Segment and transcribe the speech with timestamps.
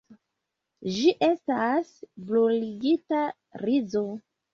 [0.93, 1.91] Ĝi estas
[2.29, 3.21] bruligita
[3.65, 4.03] rizo.